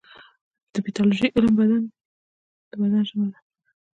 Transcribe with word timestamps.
د 0.73 0.75
پیتالوژي 0.85 1.27
علم 1.37 1.55
د 2.69 2.71
بدن 2.79 3.01
ژبه 3.07 3.25
ده. 3.31 3.37